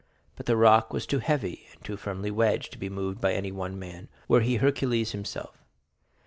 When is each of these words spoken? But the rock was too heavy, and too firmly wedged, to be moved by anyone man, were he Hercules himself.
But 0.35 0.47
the 0.47 0.57
rock 0.57 0.91
was 0.93 1.05
too 1.05 1.19
heavy, 1.19 1.67
and 1.73 1.83
too 1.85 1.95
firmly 1.95 2.31
wedged, 2.31 2.71
to 2.71 2.79
be 2.79 2.89
moved 2.89 3.21
by 3.21 3.33
anyone 3.33 3.77
man, 3.77 4.07
were 4.27 4.41
he 4.41 4.55
Hercules 4.55 5.11
himself. 5.11 5.63